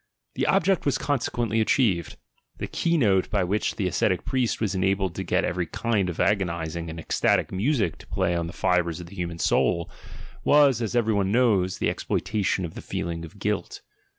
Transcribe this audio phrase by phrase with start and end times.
[0.33, 2.17] The object was consequently achieved.
[2.57, 6.89] The keynote by which the ascetic priest was enabled to get every kind of agonising
[6.89, 9.91] and ecstatic music to play on the fibres of the human soul—
[10.43, 13.81] was, as every one knows, the exploitation of the feeling of "guilt."